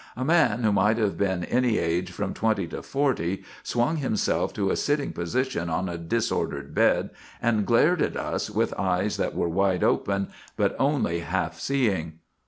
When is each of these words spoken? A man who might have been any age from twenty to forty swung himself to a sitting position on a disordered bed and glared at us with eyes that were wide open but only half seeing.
A 0.17 0.25
man 0.25 0.63
who 0.63 0.71
might 0.71 0.97
have 0.97 1.15
been 1.15 1.43
any 1.43 1.77
age 1.77 2.11
from 2.11 2.33
twenty 2.33 2.65
to 2.69 2.81
forty 2.81 3.43
swung 3.61 3.97
himself 3.97 4.51
to 4.55 4.71
a 4.71 4.75
sitting 4.75 5.13
position 5.13 5.69
on 5.69 5.87
a 5.87 5.99
disordered 5.99 6.73
bed 6.73 7.11
and 7.39 7.67
glared 7.67 8.01
at 8.01 8.17
us 8.17 8.49
with 8.49 8.73
eyes 8.79 9.17
that 9.17 9.35
were 9.35 9.47
wide 9.47 9.83
open 9.83 10.29
but 10.57 10.75
only 10.79 11.19
half 11.19 11.59
seeing. 11.59 12.13